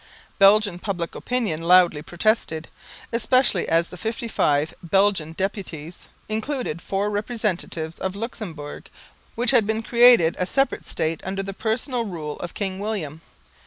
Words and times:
Belgian 0.39 0.79
public 0.79 1.13
opinion 1.13 1.61
loudly 1.61 2.01
protested, 2.01 2.69
especially 3.13 3.67
as 3.69 3.89
the 3.89 3.97
55 3.97 4.73
Belgian 4.81 5.33
deputies 5.33 6.09
included 6.27 6.81
four 6.81 7.11
representatives 7.11 7.99
of 7.99 8.15
Luxemburg, 8.15 8.89
which 9.35 9.51
had 9.51 9.67
been 9.67 9.83
created 9.83 10.35
a 10.39 10.47
separate 10.47 10.85
State 10.85 11.21
under 11.23 11.43
the 11.43 11.53
personal 11.53 12.03
rule 12.05 12.37
of 12.37 12.55
King 12.55 12.79
William. 12.79 13.21